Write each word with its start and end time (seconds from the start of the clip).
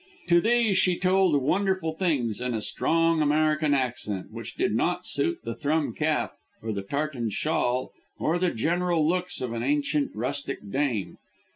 To 0.29 0.41
these 0.41 0.79
she 0.79 0.97
told 0.97 1.39
wonderful 1.43 1.93
things 1.93 2.41
in 2.41 2.55
a 2.55 2.61
strong 2.61 3.21
American 3.21 3.75
accent, 3.75 4.31
which 4.31 4.55
did 4.55 4.73
not 4.73 5.05
suit 5.05 5.41
the 5.43 5.53
thrum 5.53 5.93
cap 5.93 6.33
or 6.63 6.73
the 6.73 6.81
tartan 6.81 7.29
shawl 7.29 7.91
or 8.17 8.39
the 8.39 8.49
general 8.49 9.07
looks 9.07 9.41
of 9.41 9.53
an 9.53 9.61
ancient 9.61 10.09
rustic 10.15 10.57
dame. 10.71 11.19